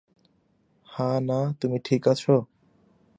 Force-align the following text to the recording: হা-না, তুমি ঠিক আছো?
হা-না, 0.87 1.39
তুমি 1.61 1.77
ঠিক 1.85 2.03
আছো? 2.07 2.33